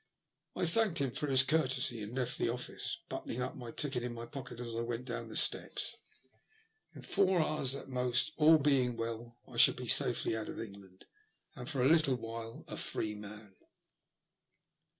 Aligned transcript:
I 0.55 0.65
thanked 0.65 0.97
him 0.97 1.11
for 1.11 1.27
his 1.27 1.43
courtesy 1.43 2.01
and 2.01 2.17
left 2.17 2.39
the 2.39 2.49
office, 2.49 3.03
buttoning 3.07 3.39
up 3.39 3.55
my 3.55 3.69
ticket 3.69 4.01
in 4.01 4.15
my 4.15 4.25
pocket 4.25 4.59
as 4.59 4.73
I 4.73 4.79
went 4.81 5.05
down 5.05 5.29
the 5.29 5.35
steps. 5.35 5.97
In 6.95 7.03
four 7.03 7.39
hours 7.39 7.75
at 7.75 7.87
most, 7.87 8.31
all 8.35 8.57
being 8.57 8.97
well, 8.97 9.37
I 9.47 9.57
should 9.57 9.75
be 9.75 9.87
safely 9.87 10.35
out 10.35 10.49
of 10.49 10.59
England; 10.59 11.05
and, 11.55 11.69
for 11.69 11.83
a 11.83 11.87
little 11.87 12.15
while, 12.15 12.65
a 12.67 12.77
free 12.77 13.13
man. 13.13 13.53